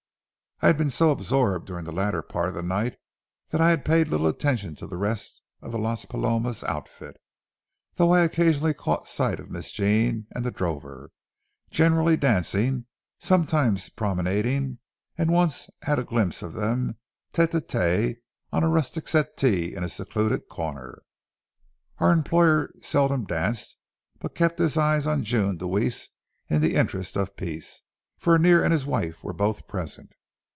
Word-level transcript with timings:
I 0.63 0.67
had 0.67 0.77
been 0.77 0.91
so 0.91 1.09
absorbed 1.09 1.65
during 1.65 1.85
the 1.85 1.91
latter 1.91 2.21
part 2.21 2.49
of 2.49 2.53
the 2.53 2.61
night 2.61 2.95
that 3.49 3.59
I 3.59 3.71
had 3.71 3.83
paid 3.83 4.09
little 4.09 4.27
attention 4.27 4.75
to 4.75 4.85
the 4.85 4.95
rest 4.95 5.41
of 5.59 5.71
the 5.71 5.79
Las 5.79 6.05
Palomas 6.05 6.63
outfit, 6.65 7.19
though 7.95 8.13
I 8.13 8.19
occasionally 8.21 8.75
caught 8.75 9.07
sight 9.07 9.39
of 9.39 9.49
Miss 9.49 9.71
Jean 9.71 10.27
and 10.29 10.45
the 10.45 10.51
drover, 10.51 11.09
generally 11.71 12.15
dancing, 12.15 12.85
sometimes 13.17 13.89
promenading, 13.89 14.77
and 15.17 15.31
once 15.31 15.67
had 15.81 15.97
a 15.97 16.03
glimpse 16.03 16.43
of 16.43 16.53
them 16.53 16.99
tête 17.33 17.59
à 17.59 17.61
tête 17.61 18.17
on 18.53 18.63
a 18.63 18.69
rustic 18.69 19.07
settee 19.07 19.73
in 19.73 19.83
a 19.83 19.89
secluded 19.89 20.47
corner. 20.47 21.01
Our 21.97 22.11
employer 22.13 22.71
seldom 22.79 23.25
danced, 23.25 23.77
but 24.19 24.35
kept 24.35 24.59
his 24.59 24.77
eye 24.77 24.99
on 25.09 25.23
June 25.23 25.57
Deweese 25.57 26.09
in 26.51 26.61
the 26.61 26.75
interests 26.75 27.15
of 27.17 27.35
peace, 27.35 27.81
for 28.19 28.35
Annear 28.37 28.63
and 28.63 28.71
his 28.71 28.85
wife 28.85 29.23
were 29.23 29.33
both 29.33 29.67
present. 29.67 30.11